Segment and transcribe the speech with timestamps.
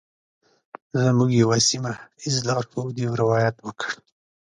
[1.03, 1.91] زموږ یوه سیمه
[2.23, 3.89] ایز لارښود یو روایت وکړ.